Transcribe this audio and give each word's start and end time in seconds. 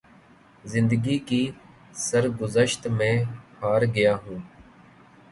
زندگی 0.63 1.17
کی 1.19 1.41
سرگزشت 1.95 2.87
میں 2.87 3.13
ہار 3.61 3.81
گیا 3.95 4.15
ہوں۔ 4.15 4.39